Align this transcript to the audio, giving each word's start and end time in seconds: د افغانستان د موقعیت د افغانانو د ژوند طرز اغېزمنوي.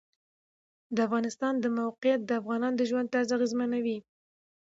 د 0.95 0.97
افغانستان 1.07 1.53
د 1.59 1.65
موقعیت 1.77 2.21
د 2.25 2.31
افغانانو 2.41 2.77
د 2.79 2.81
ژوند 2.89 3.11
طرز 3.13 3.29
اغېزمنوي. 3.37 3.97